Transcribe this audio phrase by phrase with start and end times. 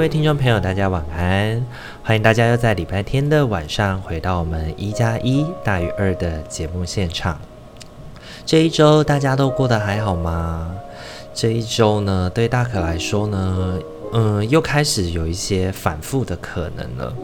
[0.00, 1.62] 各位听众朋友，大家晚安！
[2.02, 7.38] 欢迎大家又在礼拜天的晚上回到我们一加一大于二的节目现场。
[8.46, 10.74] 这一周大家都过得还好吗？
[11.34, 13.78] 这一周呢，对大可来说呢，
[14.14, 17.14] 嗯，又开始有一些反复的可能了，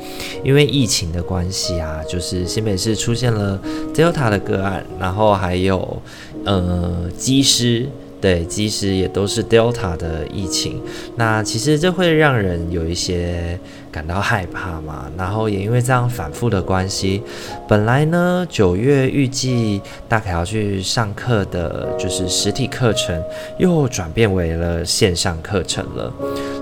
[0.44, 3.58] 因为疫情的关系啊，就是新北市出现了
[3.94, 6.02] Delta 的个案，然后还有
[6.44, 7.88] 呃机师。
[8.20, 10.80] 对，其实也都是 Delta 的疫情，
[11.16, 13.58] 那其实这会让人有一些
[13.92, 15.10] 感到害怕嘛。
[15.16, 17.22] 然后也因为这样反复的关系，
[17.68, 23.22] 本来呢九月预计大概要去上课的，就是实体课程，
[23.58, 26.12] 又转变为了线上课程了。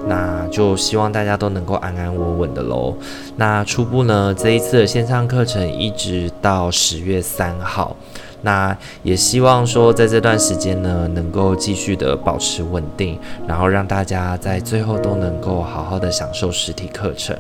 [0.07, 2.95] 那就希望大家都能够安安稳稳的喽。
[3.37, 7.97] 那初步呢，这一次的线上课程一直到十月三号。
[8.45, 17.37] 那也希望说，在这段时间呢，能够继续的保持稳定，然后让大家在最后都能够好好的享受实体课程。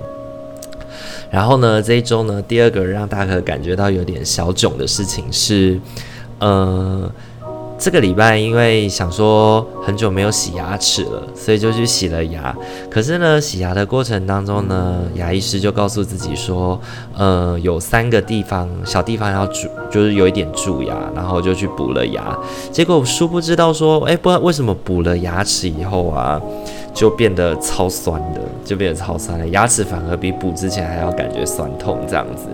[1.30, 5.78] 然后呢，这一周呢，第二个让大可感觉到有点小囧的事情是，
[6.40, 7.08] 呃。
[7.84, 12.56] 这个礼拜因为想说很久没有洗牙齿了，所以就去洗了牙。
[12.90, 16.80] 可是呢，洗牙的过程当中呢，牙医师就告诉自己说，
[17.14, 22.34] 呃，有三个地方小地方要蛀，就是有一点蛀牙，然后就去补了牙。
[22.72, 26.40] 结果殊不知道说，哎，不知道为什么补了牙齿以后啊。
[26.94, 32.46] 就变得超酸的，就变得超酸了，牙齿反而比补之前还要感觉酸痛这样子，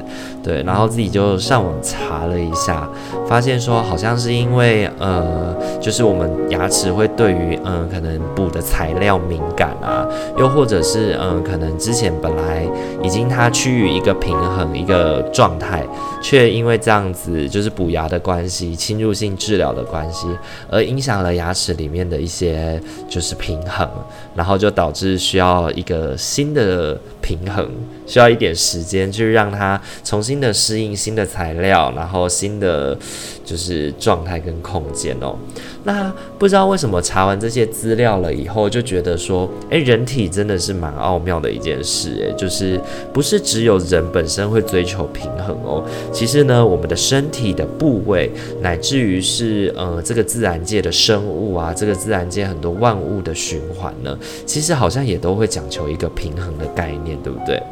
[0.43, 2.89] 对，然后自己就上网查了一下，
[3.29, 10.09] 发现说好像是因为呃，就是我们牙齿会对于嗯、可能补的材料敏感啊，
[10.39, 12.67] 又或者是嗯、可能之前本来
[13.03, 15.85] 已经它趋于一个平衡一个状态，
[16.23, 20.27] 却因为这样子就是补牙的关系，侵入性治疗的关系，
[20.71, 23.87] 而影响了牙齿里面的一些就是平衡。
[24.35, 27.69] 然后就导致需要一个新的平衡，
[28.07, 32.97] 需要一点时间去让它重新的适应新的材料，然后新的
[33.45, 35.37] 就是状态跟空间哦。
[35.85, 42.79] 那不知道为什么查完这些资料了以后，就觉得说，诶，人体真的是蛮奥妙的一件事，诶，就是
[43.15, 45.83] 不是只有人本身会追求平衡哦。
[46.13, 48.31] 其实呢，我们的身体的部位，
[48.61, 54.19] 乃至于是呃这个自然界的生物啊，这个自然界很多万物的循环呢。
[54.47, 57.63] 其实好像也都会讲求一个平衡的概念，对不对？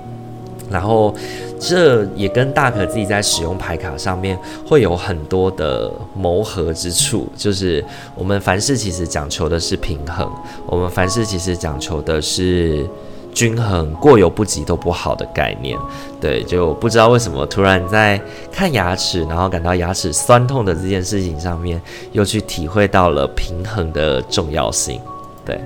[0.70, 1.14] 然后
[1.58, 7.82] 这也跟大可自己在使用牌卡上面会有很多的谋合之处，就是
[8.14, 10.30] 我们凡事其实讲求的是平衡，
[10.66, 12.86] 我们凡事其实讲求的是
[13.32, 15.74] 均衡，过犹不及都不好的概念。
[16.20, 18.20] 对，就不知道为什么突然在
[18.52, 21.80] 看牙齿，然后感到牙齿酸痛的这件事情上面，
[22.12, 25.00] 又去体会到了平衡的重要性。
[25.48, 25.58] 对，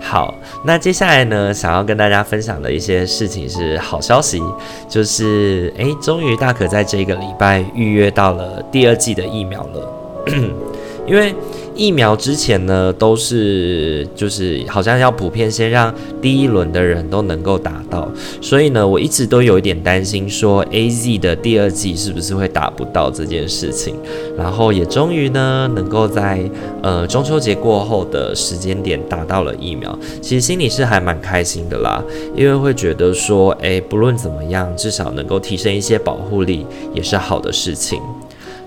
[0.00, 0.34] 好，
[0.64, 4.42] 那接下来呢，想要跟大家分享的一些事情是好消息，
[4.88, 10.24] 就是诶，终于大可在这个礼拜预约到了第二季的疫苗了，
[11.06, 11.34] 因为。
[11.78, 18.10] 疫苗之前呢，都是就是好像要普遍先让第一轮的人都能够打到，
[18.42, 23.94] 所以呢，我一直都有一点担心说 AZ 的第二剂是不是会打不到这件事情，
[24.36, 26.40] 然后也终于呢能够在
[26.82, 32.02] 呃中秋节过后的时间点打到了疫苗，其实心里是还蛮开心的啦，
[32.34, 38.00] 因为会觉得说，诶，不论怎么样，至少能够提升一些保护力，也是好的事情。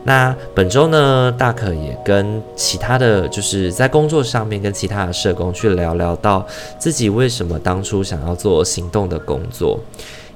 [0.04, 6.46] 那本周呢，大可也跟其他的就是在工作上面跟其他的社工去聊聊到
[6.80, 9.80] 自己为什么当初想要做行动的工作，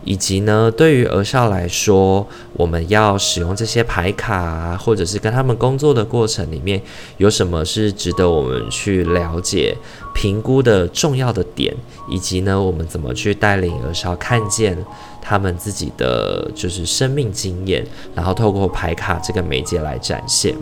[0.06, 6.82] 以及呢，对于儿少来说，我们要使用这些牌卡，或者是跟他们工作的过程里面，
[7.18, 9.76] 有什么是值得我们去了解、
[10.14, 11.76] 评估的重要的点，
[12.10, 14.78] 以及呢，我们怎么去带领儿少看见。
[15.28, 20.54] 他们自己的就是生命经验，然后透过牌卡这个媒介来展现。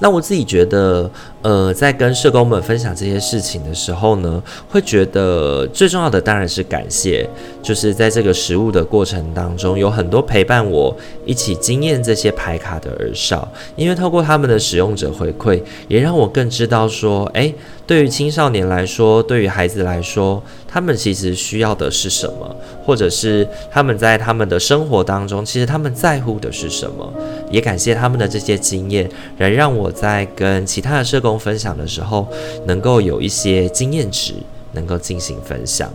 [0.00, 1.08] 那我自己觉得，
[1.42, 7.28] 呃，在跟社工们分享这些事情的时候呢，会觉得最重要的当然是感谢，
[7.62, 17.54] 就是在这个实务的过程当中，有很多陪伴我一起经验这些牌卡的儿少，因为透过他们的使用者回馈，也让我更知道说，诶，
[17.86, 22.56] 对于青少年来说，对于孩子来说，他们其实需要的是什么，
[22.86, 27.12] 或者是他们在他们的生活当中，其实他们在乎的是什么？
[27.50, 32.26] 也感谢他们的这些经验，来让我在跟其他的社工分享的时候，
[32.66, 34.34] 能够有一些经验值，
[34.72, 35.92] 能够进行分享。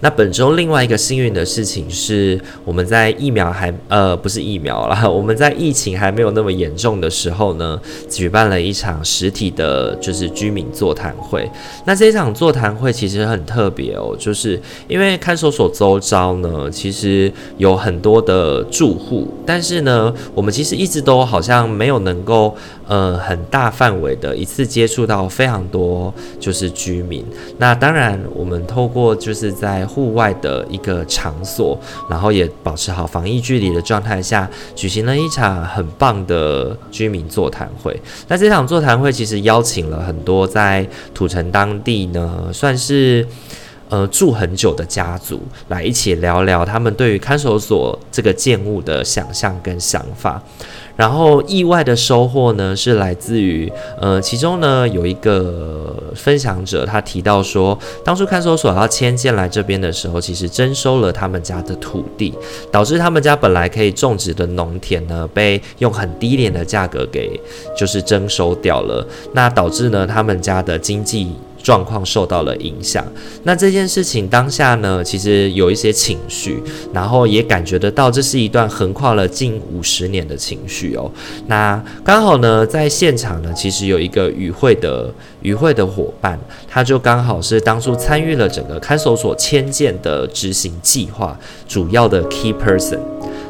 [0.00, 11.50] 那本周另外一个幸运的事情是，我们在疫苗还呃不是疫苗啦， 我们在疫情还没有那么严重的时候呢，举办了一场实体的，就是居民座谈会。
[11.86, 22.54] 那这场座谈会其实很特别哦，就是因为看守所周遭呢，其实有很多的住户，但是呢，我们其实一直都好像没有能够
[22.86, 27.24] 呃很大范围的一次接触到非常多就是居民。
[27.58, 31.78] 那当然，我们透过就是在户外的一个场所，
[32.08, 37.98] 然后也保持好防疫距离的状态下，举行了一场很棒的居民座谈会。
[38.28, 43.26] 那这场座谈会其实邀请了很多在土城当地呢，算是
[43.94, 50.42] 呃住很久的家族，来一起聊聊他们对于看守所这个建物的想象跟想法。
[50.96, 53.70] 然后意外的收获呢，是来自于
[54.00, 62.32] 呃，其中呢有一个分享者，他提到说，当初看守所要迁建来这边的时候，其实征收了他们家的土地，
[62.70, 67.40] 导致他们家本来可以种植的农田呢，被用很低廉的价格给
[67.76, 71.32] 就是征收掉了，那导致呢他们家的经济。
[71.64, 73.02] 状况受到了影响，
[73.44, 76.62] 那这件事情当下呢，其实有一些情绪，
[76.92, 81.10] 然后也感觉得到这是一段横跨了近五十年的情绪哦。
[81.46, 86.38] 那刚好呢，在现场呢，其实有一个与会的与会的伙伴，
[86.68, 92.98] 他就刚好是当初参与了整个看守所迁建的执行计划主要的 key person。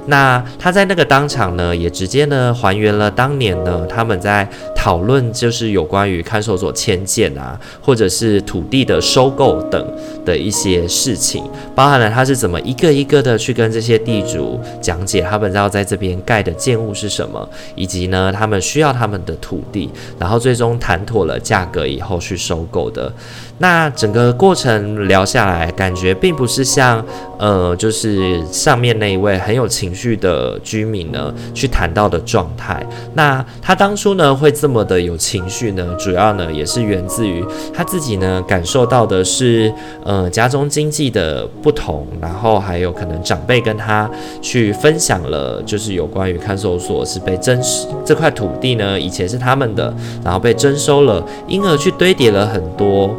[0.06, 4.46] 那他在那个当场呢，也直接呢还原了当年呢他们在
[4.84, 9.82] 讨论，就是有关于看守所迁建啊，或者是土地的收购等
[10.26, 11.42] 的一些事情，
[11.74, 19.88] 包含了他是怎么一个一个的去跟这些地主讲解他们要在这边盖的建物是什么，以及呢他们需要他们的土地，
[20.18, 23.10] 然后最终谈妥了价格以后去收购的。
[23.56, 27.02] 那整个过程聊下来，感觉并不是像
[27.38, 32.84] 呃，就是上面那一位很有情绪的居民呢去谈到的状态。
[33.14, 39.72] 那他当初呢会这么么的有情绪呢，主要呢也是源自于他自己呢感受到的是
[40.04, 44.10] 呃家中经济的不同，然后还有可能长辈跟他
[44.42, 47.58] 去分享了，就是有关于看守所是被征
[48.04, 49.94] 这块土地呢以前是他们的，
[50.24, 53.14] 然后被征收了，因而去堆叠了很多。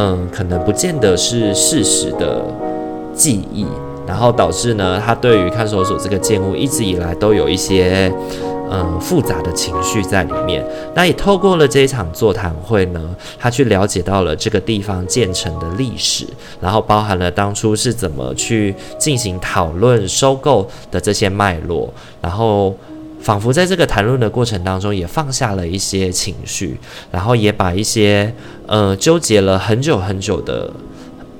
[0.00, 2.44] 嗯，可能不见得是事实的
[3.14, 3.66] 记忆，
[4.06, 8.12] 然后导致呢，他对于看守所这个建物一直以来都有一些
[8.70, 10.64] 嗯复杂的情绪在里面。
[10.94, 16.26] 那也透过了这一场座谈会呢，他去了解到了这个地方建成的历史，
[16.60, 22.76] 然后包含了当初是怎么去进行讨论收购的这些脉络，然后。
[23.20, 26.78] 仿佛在这个谈论的过程当中，也放下了一些情绪，
[27.10, 28.32] 然后也把一些
[28.64, 30.70] 呃纠结了很久很久的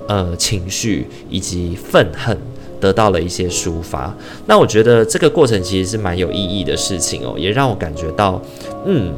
[0.08, 2.36] 呃情绪以及愤恨
[2.80, 4.14] 得到了一些抒发。
[4.46, 8.40] 那我觉得这个过程其实是蛮有意义的事情哦，也让我感觉到，
[8.86, 9.12] 嗯，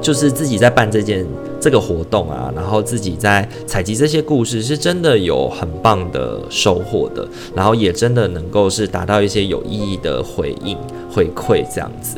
[0.00, 1.26] 就是自己在办这件。
[1.62, 10.74] 这个活动啊，然后自己在采集这些故事，是真的有很棒的收获的，然后也真的能够是达到一些有意义的回应
[11.12, 12.16] 回馈这样子。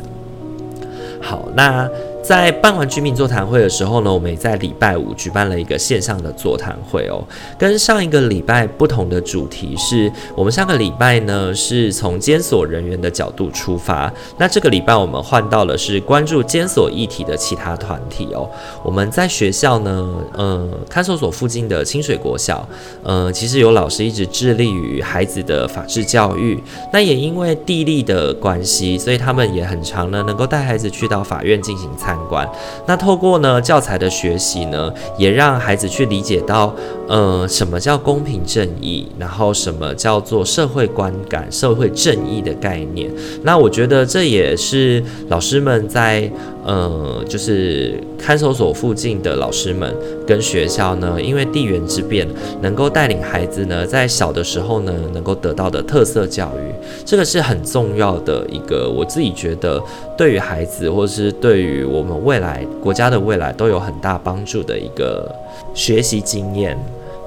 [1.19, 1.89] 好，那。
[2.23, 7.21] 在办完居民座谈会的时候呢，我们也在礼拜五举办了一个线上的座谈会哦。
[7.59, 18.49] 跟上一个礼拜不同的主题是，我们上个礼拜呢是从监所人员的角度出发，那这个礼拜我们换到了是关注监所议题的其他团体哦。
[18.81, 22.65] 我们在学校呢，呃，看守所附近的清水国小，
[23.03, 26.63] 呃，其实有老师一直致力于孩子的法治教育。
[26.93, 32.12] 那也因为地利的关系，所以他们也很常呢能够带孩子去到法院进行参。
[32.13, 32.47] 参观，
[32.85, 36.73] 那透过呢教材的学习呢，也让孩子去理解到，
[37.07, 43.11] 呃，什么叫公平正义，然后什么叫做社会观感、社会正义的概念。
[43.41, 46.29] 那我觉得这也是老师们在
[46.65, 49.93] 呃，就是看守所附近的老师们
[50.25, 52.27] 跟学校呢，因为地缘之便，
[52.61, 56.73] 能够带领孩子呢，在小的时候呢，能够得到的特色教育，
[57.05, 59.81] 这个是很重要的一个，我自己觉得
[60.17, 65.29] 对于孩子，或是对于我们未来国家的未来都有很大帮助的一个
[65.73, 66.77] 学习经验。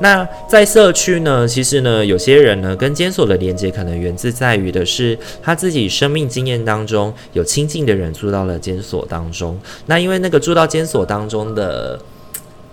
[0.00, 9.58] 那在社区呢，其实呢，有些人呢跟监所的连接可能源自在于的是他自己生命经验当中有亲近的人住到了监所当中。
[9.86, 11.98] 那因为那个住到监所当中的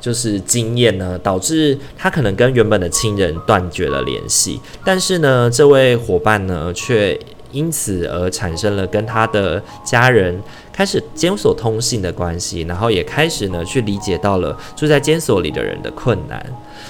[0.02, 4.60] 就是经验呢，导致他可能跟原本的亲人断绝了联系。
[4.84, 7.18] 但是呢，这位伙伴呢却
[7.54, 10.42] 因此而产生了跟他的家人
[10.74, 16.44] 开始监所通信的关系，然后也开始呢去理解到了住在监所里的人的困难。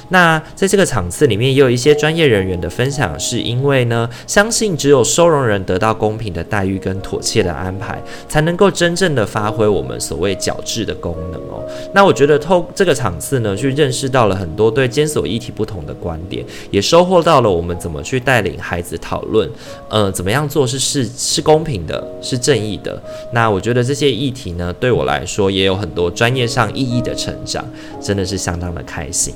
[0.09, 11.63] 那在这个场次里面，也有一些专业人员的分享，是因为呢，相信只有收容人得到公平的待遇跟妥切的安排，才能够真正的发挥我们所谓矫治的功能哦。
[11.93, 19.49] 那我觉得透这个场次呢，去认识到了很多对监所议题不同的观点，也收获到了我们怎么去带领孩子讨论，
[19.89, 23.01] 呃，怎么样做是是是公平的，是正义的。
[23.33, 27.65] 那我觉这些议题呢，对我来说也有很多专业上意义的成长，
[28.01, 29.33] 真的是相当的开心。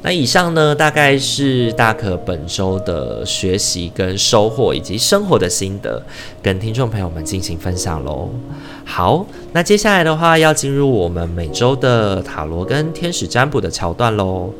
[0.00, 6.00] 那以上呢，大概是大可本周的学习跟收获，以及生活的心得，
[6.40, 8.30] 跟听众朋友们进行分享喽。
[8.84, 14.50] 好，那接下来的话，要进入我们每周的塔罗跟天使占卜的桥段喽。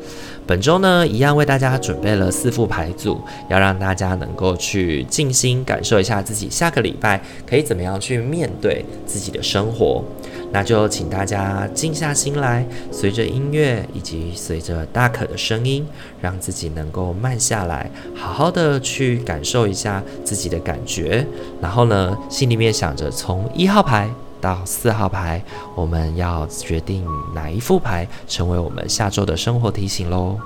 [0.49, 10.03] 本周呢，一样为大家准备了四副牌组，要让大家能够去静心感受一下自己下个礼拜可以怎么样去面对自己的生活。
[10.51, 15.85] 那就请大家静下心来，随着音乐以及随着大可的声音，
[16.19, 21.23] 让自己能够慢下来，好好的去感受一下自己的感觉。
[21.61, 24.09] 然后呢，心里面想着从一号牌
[24.41, 25.43] 到四号牌，
[25.75, 30.37] 我们要决定哪一副牌成为我们下周的生活提醒喽。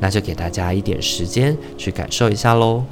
[0.00, 2.84] 那就给大家一点时间去感受一下喽。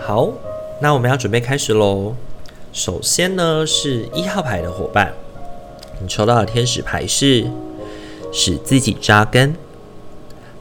[0.00, 0.30] 好，
[0.80, 2.14] 那我们要准备开始喽。
[2.72, 5.12] 首先呢，是一号牌的伙伴，
[6.00, 7.46] 你抽到的天使牌是
[8.38, 9.52] 使自己扎根。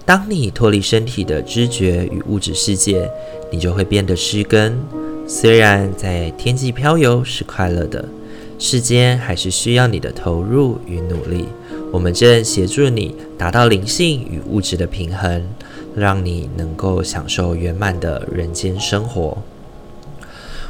[0.03, 3.07] 当你脱离身体的知觉与物质世界，
[3.51, 4.79] 你就会变得失根。
[5.27, 8.03] 虽然在天际飘游是快乐的，
[8.57, 11.46] 世间还是需要你的投入与努力。
[11.91, 15.46] 我们正协助你达到灵性与物质的平衡。
[15.96, 19.36] 让你能够享受圆满的人间生活。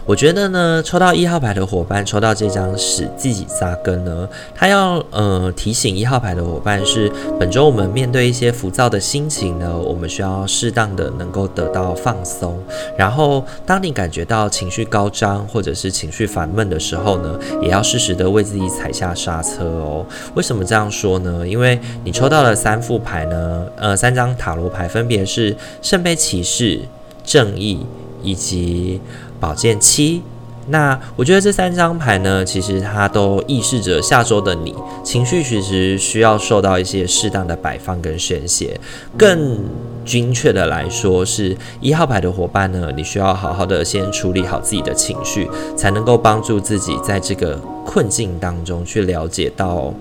[0.08, 12.58] 我觉得呢，抽到一号牌的伙伴，抽到这张使自己扎根呢，他要呃提醒一号牌的伙伴是，本周我们面对一些浮躁的心情呢，我们需要适当的能够得到放松。
[12.98, 20.06] 然后，当你感觉到情绪高涨或者是情绪烦闷的时候呢，也要适时的为自己踩下刹车哦。
[20.36, 21.46] 为什么这样说呢？
[21.46, 26.80] 因为你抽到了三副牌呢，呃，三张塔罗牌分别是圣杯骑士、
[27.26, 27.86] 正义
[28.24, 29.02] 以及。
[29.39, 30.22] 宝剑七，
[30.70, 38.79] 那我觉得这三张牌呢，其实它都预示着下周的你情绪其实需要受到一些适当的摆放跟宣泄。
[39.17, 39.60] 更
[40.03, 49.94] 精确的来说，是一号牌的伙伴呢，你需要好好的先处理好自己的情绪，才能够帮助自己在这个困境当中去了解到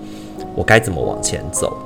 [0.55, 1.77] 我该怎么往前走。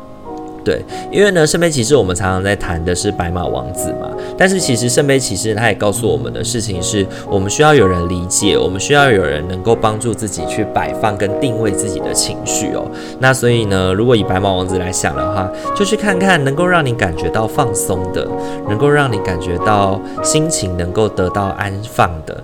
[0.64, 12.86] 对，因为呢，圣杯骑士我们常常在谈的是白马王子嘛，但是其实圣杯骑士他也告诉我们的事情是，我们需要有人理解，我们需要有人能够帮助自己去摆放跟定位自己的情绪哦。
[13.20, 18.28] 那所以呢，如果以白马王子来想的话，就去看看能够让你感觉到放松的，
[18.68, 22.44] 能够让你感觉到心情能够得到安放的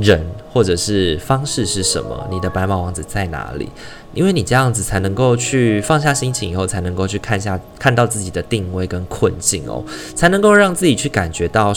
[0.00, 2.26] 人或者是方式是什么？
[2.30, 3.68] 你的白马王子在哪里？
[4.12, 11.72] 因为你这样子才能够去放下心情，以后才能够去看下看到自己的定位跟困境哦，才能够让自己去感觉到，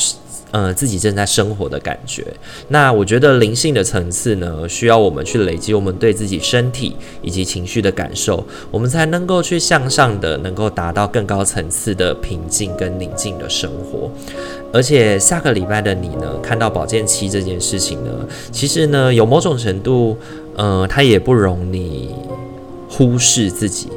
[0.52, 2.26] 呃，自己正在生活的感觉。
[2.70, 14.10] 那我觉得灵性的层次呢，需要我们去累积我们对自己身体以及情绪的感受，我们才能够去向上的，能够达到更高层次的平静跟宁静的生活。
[14.72, 18.12] 而且下个礼拜的你呢，看到保剑期这件事情呢，
[18.52, 20.18] 其实呢，有某种程度。
[20.56, 22.13] 呃，他也不容你
[22.96, 23.88] 忽视自己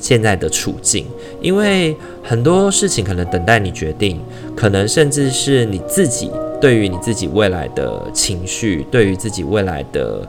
[0.00, 1.04] 现在的处境，
[1.42, 4.18] 因为很多事情可能等待你决定，
[4.56, 10.26] 可能甚至是你自己对于你自己未来的情绪，对于自己未来的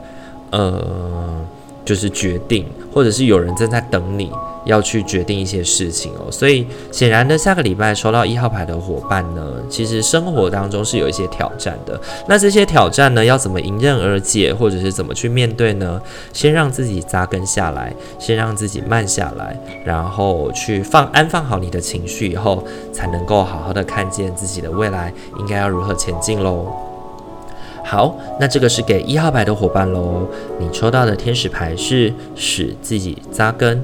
[0.50, 1.46] 呃，
[1.86, 4.30] 就是决定，或者是有人正在等你
[4.65, 6.32] 要去决定一些事情哦。
[6.32, 12.00] 所以显然的，下个礼拜抽到一号牌的伙伴呢，其实生活当中是有一些挑战的。
[12.27, 16.01] 那这些挑战呢，要怎么迎刃而解，或者是怎么去面对呢？
[16.34, 22.63] 先让自己扎根下来，先让自己慢下来，然后去放安放好你的情绪以后，
[22.94, 26.68] 才能够好好的看见自己的未来应该要如何前进喽。
[27.84, 30.27] 好，那这个是给一号牌的伙伴喽。
[30.60, 33.84] 你抽到的天使牌是使自己扎根。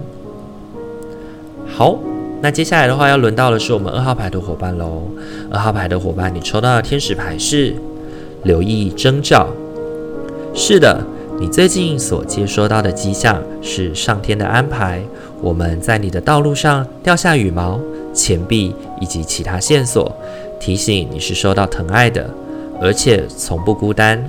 [1.77, 1.95] 好，
[2.41, 5.03] 那接下来的话要轮到的是我们二号牌的伙伴喽。
[5.51, 7.75] 二号牌的伙伴，你抽到的天使牌是
[8.45, 9.47] 留意征兆。
[10.55, 10.99] 是的，
[11.39, 14.99] 你最近所接收到的迹象是上天的安排。
[15.39, 17.79] 我们在你的道路上掉下羽毛、
[18.11, 20.11] 钱币以及其他线索，
[20.59, 22.27] 提醒你是受到疼爱的。
[22.81, 24.27] 而且从不孤单。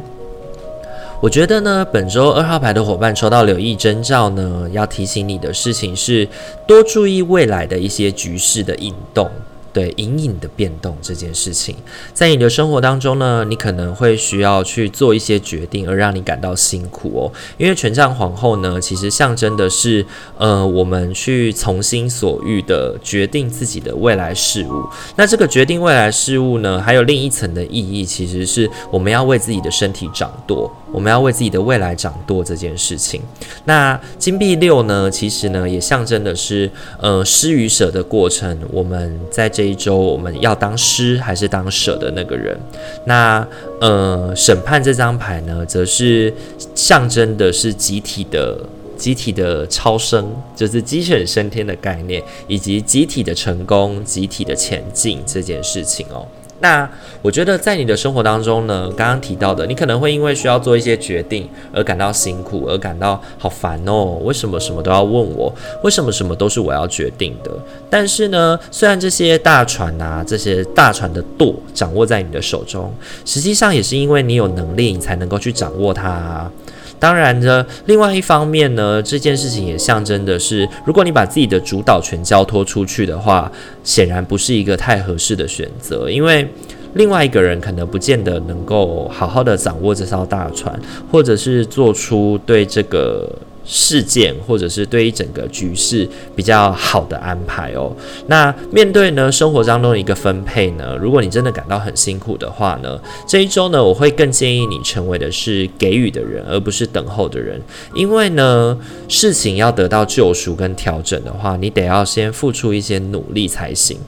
[1.20, 6.28] 我觉得呢，本周二号牌的伙伴抽到留意征兆呢，要提醒你的事情是
[6.64, 9.28] 多注意未来的一些局势的引动。
[9.70, 11.76] 对，隐隐的变动这件事情，
[12.12, 17.30] 在你的生活当中呢，你可能会需要去做一些决定，而让你感到辛苦哦。
[17.58, 20.04] 因为权杖皇后呢，其实象征的是，
[20.38, 24.88] 呃，我们去从心所欲的决定自己的未来事物。
[25.14, 33.20] 那这个决定未来事物呢，还有另一层的意义，其实是我们要为自己的身体掌舵，我们要为自己的未来掌舵这件事情。
[33.64, 38.58] 那金币六呢，其实呢，也象征的是，呃，施与舍的过程。
[38.72, 42.58] 我们在这一周我们要当施还是当舍的那个人？
[43.04, 43.46] 那
[43.80, 46.32] 呃，审判这张牌呢，则是
[46.74, 48.58] 象征的是集体的、
[48.96, 56.26] 集体的超生，就是鸡犬升天的概念，以及集体的成功、集体的前进这件事情哦。
[56.60, 56.88] 那
[57.22, 64.18] 我觉得在你的生活当中呢，刚刚提到的，你可能会因为需要做一些决定而感到辛苦，而感到好烦哦。
[64.22, 65.54] 为什么什么都要问我？
[65.84, 67.50] 为什么什么都是我要决定的？
[67.88, 72.92] 但是呢，虽然这些大船啊，这些大船的舵掌握在你的手中，
[73.24, 76.50] 实际上也是因为你有能力，你才能够去掌握它。
[76.98, 83.50] 当然呢，另外一方面呢，这件事情也象征的是，如果你把自己的主导权交托出去的话，
[83.82, 86.48] 显然不是一个太合适的选择，因为
[86.94, 90.78] 另外一个人可能不见得能够好好的掌握这艘大船，
[91.10, 93.30] 或者是做出对这个。
[93.70, 97.94] 事件，或者是对于整个局势比较好的安排哦。
[98.28, 107.60] 那面对呢，生活当中的一个分配呢，如果你真的感到很辛苦的话呢，这一周呢，我会更建议你成为的是给予的人，而不是等候的人。
[107.94, 113.98] 因为呢，事情要得到救赎跟调整的话，你得要先付出一些努力才行。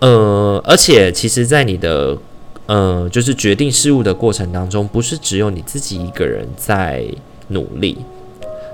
[0.00, 2.18] 呃，而且其实，在你的
[2.66, 7.04] 呃，就是决定事物的过程当中，不是只有你自己一个人在
[7.48, 7.96] 努力。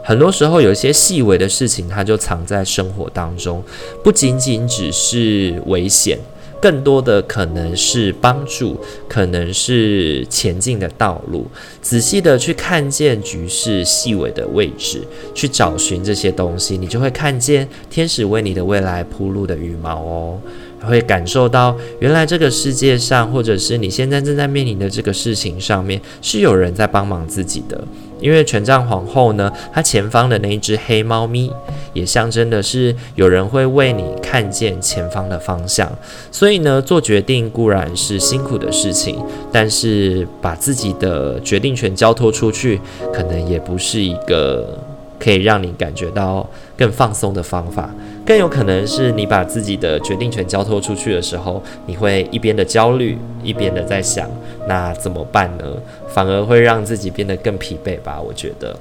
[0.07, 3.65] 很多时候，有一些细微的事情，它就藏在生活当中，
[4.03, 6.19] 不仅仅只是危险，
[6.61, 11.47] 更多的可能是帮助，可能是前进的道路。
[11.81, 15.01] 仔细的去看见局势细微的位置，
[15.35, 20.39] 去找寻这些东西，你就会看见天使为你的未来铺路的羽毛哦。
[20.85, 27.83] 会感受到，原来这个世界上，或者是你现在正在面临的这个事情上面，是有人在帮忙自己的。
[28.21, 31.51] 因为权杖皇后呢，她前方的那一只黑猫咪，
[31.93, 35.91] 也象征的是有人会为你看见前方的方向。
[36.31, 39.19] 所以呢，做决定固然是辛苦的事情，
[39.53, 42.81] 但是把自己的决定权交托出去，
[43.13, 44.79] 可能也不是一个。
[45.17, 47.89] 可以让你感觉到更放松的方法，
[48.25, 54.29] 更有可能是你把自己的决定权交托出去的时候，你会一边的焦虑，一边的在想，
[54.67, 55.65] 那怎么办呢？
[56.09, 58.75] 反而会让自己变得更疲惫吧，我觉得，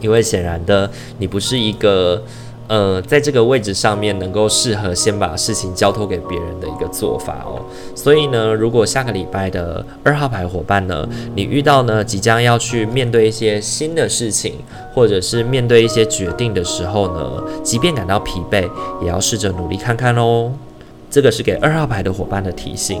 [0.00, 2.22] 因为显然的，你不是一个。
[2.68, 7.60] 呃，在这个位置上面能够适合先把事情交托给别人的一个做法哦。
[7.94, 14.54] 所以呢，如果下个礼拜的二号牌伙伴呢，你遇到呢即将要去面对一些新的事情，
[14.94, 18.68] 或者是面对一些决定的时候呢，即便感到疲惫，
[19.02, 20.52] 也要试着努力看看哦。
[21.10, 23.00] 这个是给二号牌的伙伴的提醒。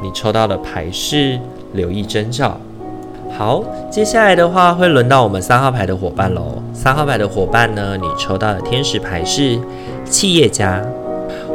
[0.00, 1.40] 你抽到的牌是
[1.72, 2.60] 留意征兆。
[3.38, 6.60] 好，接下来的话会轮到我们三号牌的伙伴喽。
[6.74, 9.56] 三号牌的伙伴呢，你抽到的天使牌是
[10.04, 10.84] 企业家，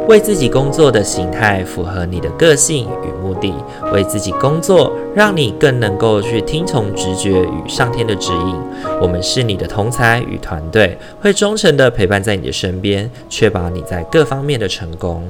[0.08, 3.52] 为自己工作的形态符合你的个性与目的，
[3.92, 8.56] 为自己工作，让你更能够去听从直觉与上天的指引。
[9.02, 15.22] 我们是你的同才与团队，会忠诚地陪伴在你的身边，确保你在各方面的成功。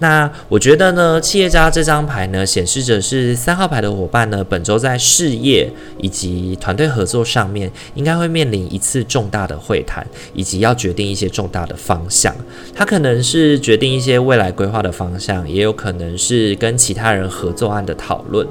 [0.00, 12.34] 那我觉得呢，企业家这张牌呢，显示着是三号牌的伙伴呢，本周在事业以及团队合作上面，应该会面临一次重大的会谈，以及要决定一些重大的方向。
[12.74, 18.46] 他可能是决定一些未来规划的方向，也有可能是跟其他人合作案的讨论。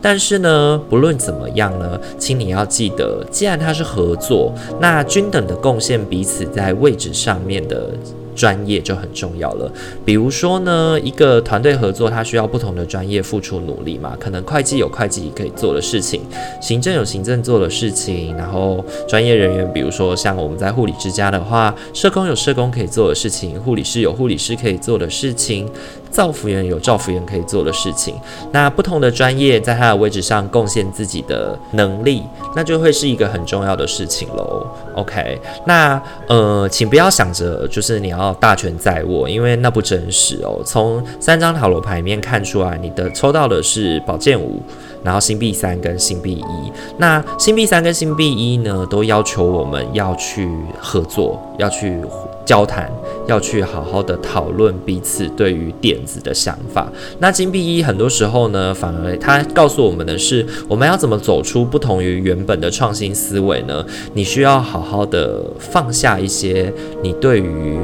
[0.00, 7.90] 但是呢，不论怎么样呢，请你要记得，既然它是合作，那均等的贡献彼此在位置上面的。
[8.34, 9.70] 专业就很重要了。
[10.04, 14.16] 比如说呢，一个团队合作，它需要不同的专业付出努力嘛。
[14.18, 16.20] 可能会计有会计可以做的事情，
[16.60, 25.68] 行政有行政做的事情，然后专业人员，比如说像我们在护理之家的话，社工有社工可以做的事情，护理师有护理师可以做的事情。
[26.14, 28.14] 造福人有造福人可以做的事情，
[28.52, 32.22] 那不同的专业在他的位置上贡献自己的能力，
[32.54, 34.64] 那就会是一个很重要的事情喽。
[34.94, 40.62] OK，那呃，请不要想着就是你要大权在握，因为那不真实哦。
[40.64, 44.62] 从三张塔罗牌面看出来，你的抽到的是宝剑五，
[45.02, 46.72] 然后星币三跟星币一。
[46.98, 50.48] 那星币三跟星币一呢，都要求我们要去
[50.80, 52.00] 合作，要去。
[52.46, 52.92] 交谈
[53.26, 56.90] 要去好好的讨论彼此对于点子的想法。
[57.18, 63.84] 那金币一很多时候呢，反而它告诉我们的是，我们要怎么走出不同于原本的创新思维呢？
[64.12, 67.78] 你需要好好的放下一些你对于。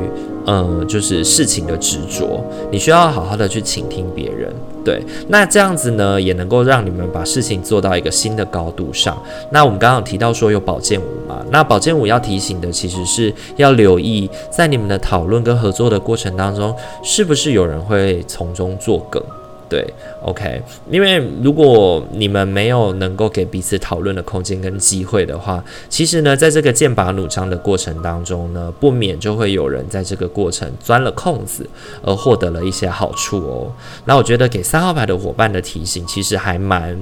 [0.52, 4.52] 嗯，就是事情的执着，你需要好好的去倾听别人，
[4.84, 9.16] 对，那这样子呢，也能够让你们把事情做到一个新的高度上。
[9.52, 19.22] 那我们刚刚提到说有宝剑五嘛，那宝剑五要提醒的其实是要留意，在你们的讨论跟合作的过程当中，是不是有人会从中作梗。
[19.70, 19.87] 对
[20.22, 31.64] ，OK，因为如果你们没有能够给彼此讨论的空间跟机会的话，其实呢，在这个剑拔弩张的过程当中呢，不免就会有人在这个过程钻了空子，
[32.02, 33.72] 而获得了一些好处哦。
[34.04, 36.98] 那我觉得给三号牌的伙伴的提醒，其实还蛮。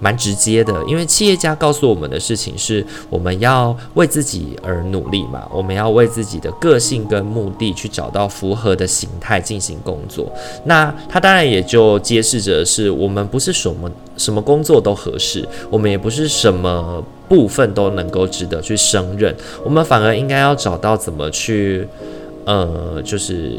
[0.00, 10.32] 蛮直接的，因为企业家告诉我们的事情是，我们要为自己而努力嘛，我们要为自己的个性跟目的去找到符合的形态进行工作。
[10.64, 21.86] 那他当然也就揭示着是我们不是什么什么工作都合适，我们也不是什么部分都能够值得去胜任，我们反而应该要找到怎么去，
[22.46, 23.58] 呃，就是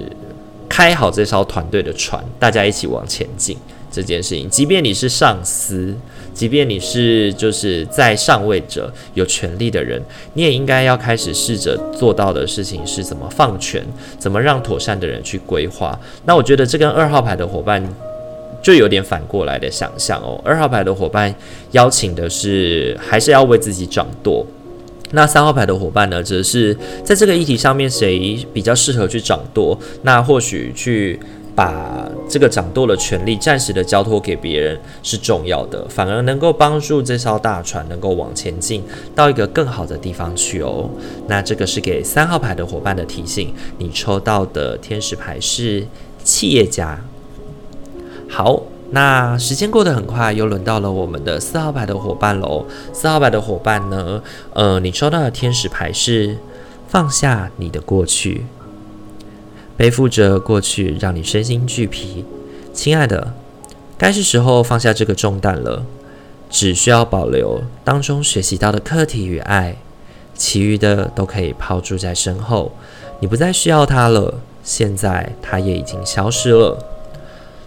[0.67, 3.55] 开好这艘团队的船，大家一起往前进
[3.91, 4.49] 这件事情。
[4.49, 5.93] 即便你是上司。
[6.33, 10.01] 即便你是就是在上位者有权力的人，
[10.33, 13.85] 你也应该要开始试着做到的事情是怎么放权，
[14.17, 15.99] 怎么让妥善的人去规划。
[16.25, 17.83] 那我觉得这跟二号牌的伙伴
[18.63, 20.39] 就有点反过来的想象哦。
[20.43, 21.35] 二号牌的伙伴
[21.71, 24.47] 邀请的是还是要为自己掌舵，
[25.11, 31.19] 那三号牌的伙伴呢，则是在这个议题上面谁比较适合去掌舵，那或许去。
[31.55, 38.83] 把这个掌舵的权利暂时的交托给别人是重要的，反而能够帮助这艘大船能够往前进
[39.13, 40.89] 到一个更好的地方去哦。
[41.27, 45.85] 那这个是给三号牌的伙伴的提醒，你抽到的天使牌是
[46.23, 46.99] 企业家。
[48.29, 48.61] 好，
[48.91, 52.65] 那时间过得很快，又轮到了我们的四号牌的伙伴喽。
[52.93, 56.37] 四号牌的伙伴呢，呃，你抽到的天使牌是
[56.87, 58.45] 放下你的过去。
[59.81, 62.23] 背负着过去，让你身心俱疲，
[62.71, 63.33] 亲爱的，
[63.97, 65.83] 该是时候放下这个重担了。
[66.51, 69.75] 只需要保留当中学习到的课题与爱，
[70.35, 72.71] 其余的都可以抛诸在身后。
[73.21, 76.77] 你不再需要它了，现在它也已经消失了。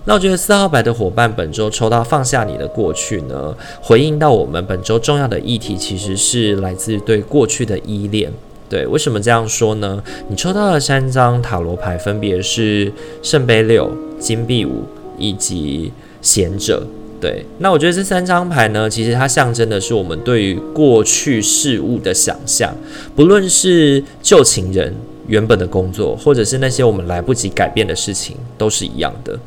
[0.05, 8.33] 那我觉得四号牌的伙伴本周抽到放下你的过去呢，回应到我们本周重要的议题，其实是来自对过去的依恋。
[8.75, 10.03] 对，为什么这样说呢？
[10.27, 14.83] 你抽到的三张塔罗牌分别是圣杯六、金币五
[15.17, 16.85] 以及贤者。
[17.21, 22.75] 对，那我觉得这三张牌呢，其实它象征的是我们对于过去事物的想象，
[23.15, 24.93] 不论是旧情人、
[25.29, 29.39] 原本的工作，或者是那些我们来不及改变的事情，都是一样的。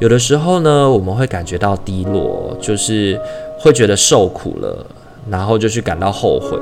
[0.00, 3.16] 有的时候呢，我们会感觉到低落，就是
[3.60, 4.84] 会觉得受苦了，
[5.30, 6.58] 然后就去感到后悔。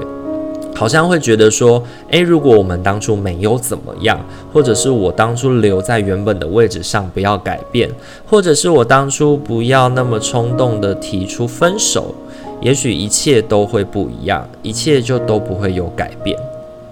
[0.75, 4.19] 好像会觉得说，诶，如果我们当初没有怎么样，
[4.53, 7.91] 或者是我当初留在原本的位置上不要改变，
[8.27, 12.15] 或者是我当初不要那么冲动的提出分手，
[12.63, 16.39] 也许一切都会不一样，一切就都不会有改变。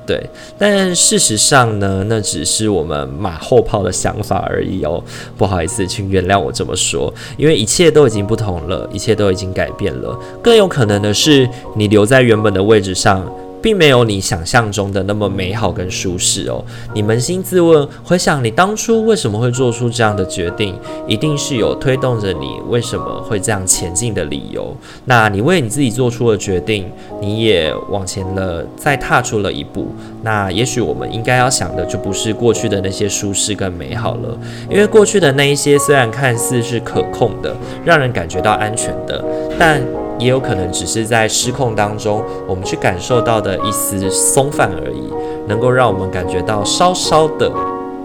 [0.06, 0.22] 对，
[0.56, 5.02] 但事实上呢，那只是我们马后炮的想法而已哦。
[5.36, 10.18] 不好意思，请原谅我这么说，因为一切都已经不同了，一切都已经改变了。
[10.42, 13.22] 更有可能的是，你留在原本的位置上。
[13.62, 16.64] 并没有你想象中的那么美好跟舒适哦。
[16.94, 20.74] 你扪心自问，回想你当初为什么会做出这样的决定，
[21.06, 24.76] 一定是有推动着你为什么会这样前进的理由。
[25.04, 26.90] 那你为你自己做出了决定，
[27.20, 29.88] 你也往前了，再踏出了一步。
[30.22, 34.38] 那也许我们应该要想的，就不是过去的那些舒适跟美好了，
[34.70, 39.24] 因为过去的那一些虽然看似是可控的，让人感觉到安全的，
[39.58, 39.97] 但。
[40.18, 45.02] 也有可能只是在失控当中，我们去感受到的一丝松散而已，
[45.46, 47.50] 能够让我们感觉到稍稍的，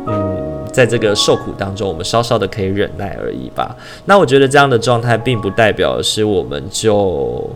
[0.06, 0.38] 嗯，
[0.72, 3.76] 在这个受苦当中，我们稍稍的可以忍耐而已吧。
[4.06, 7.50] 那我觉得这样的状态，并不代表是我们就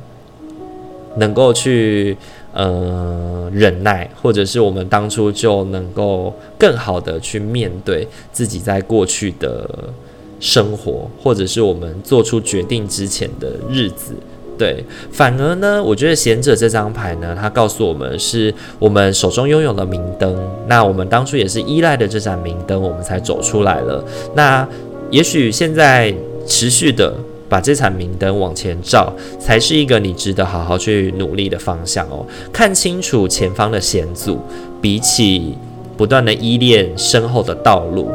[1.17, 2.17] 能够去
[2.53, 9.69] 呃忍耐，或者是我们当初就能够更好的去面对自己在过去的
[10.39, 14.15] 生活，或者是我们做出决定之前的日子。
[14.57, 20.35] 对，反而呢，我觉得贤者这张牌呢，它告诉我们是我们手中拥有了明灯。
[20.67, 24.03] 那我们当初也是依赖的这盏明灯，我们才走出来了。
[24.35, 24.67] 那
[25.11, 26.11] 也许现在
[26.47, 27.13] 持续的
[27.47, 32.25] 把这盏明灯往前照，才是一个你值得好好去努力的方向哦。
[32.51, 34.39] 看清楚前方的险阻，
[34.81, 35.55] 比起
[35.95, 38.09] 不断的依恋身后的道路，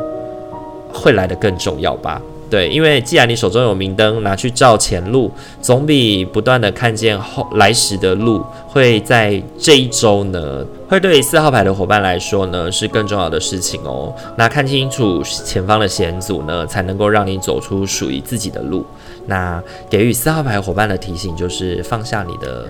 [0.92, 2.20] 会来得更重要吧。
[2.52, 14.14] 对，因为既然你手中有明灯，拿去照前路，总比不断的看见后来时的路，会在这一周呢，会对四号牌的伙伴来说呢，是更重要的事情哦。
[14.36, 18.84] 那看清楚前方的险阻呢，才能够让你走出属于自己的路。
[19.24, 22.66] 那给予四号牌伙伴的提醒就是放下你的。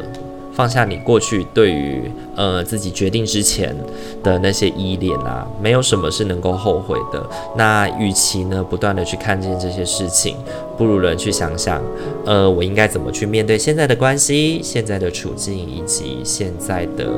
[0.54, 3.74] 放下你过去对于呃自己决定之前
[4.22, 7.26] 的那些依恋啊，没有什么是能够后悔的。
[7.56, 10.36] 那与其呢不断的去看见这些事情，
[10.76, 11.82] 不如人去想想，
[12.26, 17.08] 呃，我应该怎么去面对现在的关系、现在的处境以及现在的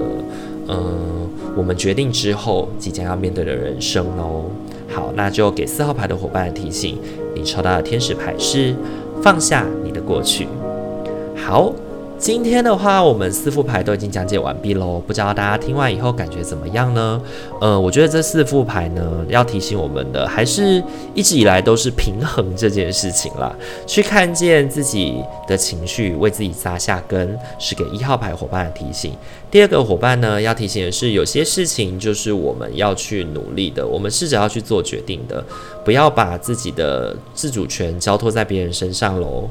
[0.68, 0.76] 呃
[1.56, 4.44] 我们决定之后即将要面对的人生哦。
[4.88, 6.98] 好，那就给四号牌的伙伴提醒，
[7.34, 8.76] 你抽到的天使牌是
[9.20, 10.46] 放下你的过去。
[11.36, 11.72] 好。
[12.16, 15.02] 今天的话，我们四副牌都已经讲解完毕喽。
[15.04, 17.20] 不知道大家听完以后感觉怎么样呢？
[17.60, 23.54] 呃，我觉得这四副牌呢，要提醒我们的，还是一直以来都是平衡这件事情啦。
[23.86, 29.12] 去看见自己的情绪，为自己扎下根，是给一号牌伙伴的提醒。
[29.50, 35.44] 第二个伙伴呢，要提醒的是，有些事情就是我们要去努力的，我们试着要去做决定的，
[35.84, 39.48] 不要把自己的自主权交托在别人身上喽。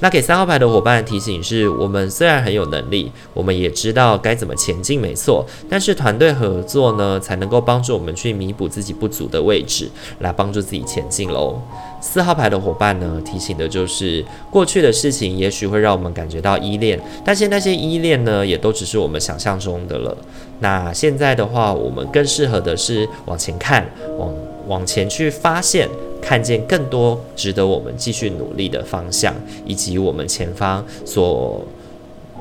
[0.00, 5.44] 那给三号牌的伙伴的提醒是，我们虽然很有能力，我们也知道该怎么前进，没错。
[5.68, 9.90] 但是团队合作呢，才能够帮助我们去弥补自己不足的位置，
[10.20, 11.60] 来帮助自己前进喽。
[12.00, 20.16] 四号牌的伙伴呢，提醒的就是过去的事情，也许会让我们感觉到依恋，但是那些依恋呢，也都只是我们想象中的了。
[20.60, 23.86] 那现在的话，我们更适合的是往前看，
[24.18, 24.32] 往
[24.68, 25.88] 往前去发现。
[26.18, 29.32] 看见更多值得我们继续努力的方向，
[29.64, 31.64] 以及我们前方所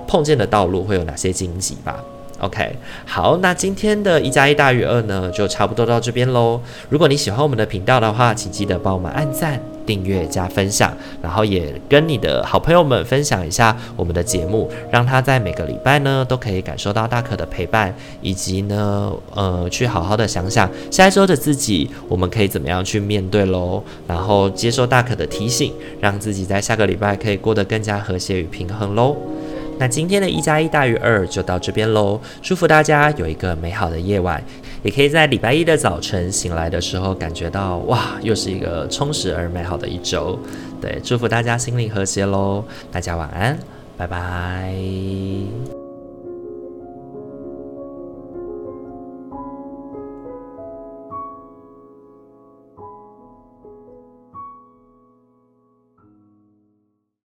[0.07, 2.03] 碰见的道路会有哪些荆棘吧。
[2.39, 6.59] OK，好，那今天的一加一大于二呢，就差不多到这边喽。
[6.89, 10.91] 如果你喜欢我们的频道的话，请记得帮我们按赞、订阅、加分享，
[11.21, 29.15] 然后也跟你的好朋友们分享一下我们的节目，让他在每个礼拜呢都可以感受到大可的陪伴，以及呢，呃，去好好的想想下一周的自己，我们可以怎么样去面对喽，然后接受大可的提醒，让自己在下个礼拜可以过得更加和谐与平衡喽。
[29.77, 34.43] 那今天的一加一大于二就到这边喽，祝福大家有一个美好的夜晚，
[34.83, 40.39] 也可以在礼拜一的早晨醒来的时候感觉到哇，又是一个充实而美好的一周。
[40.81, 43.57] 对，祝福大家心灵和谐喽，大家晚安，
[43.97, 45.84] 拜拜。